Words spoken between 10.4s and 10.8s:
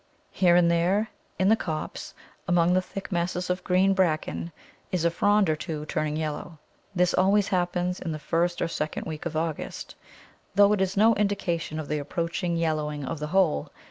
though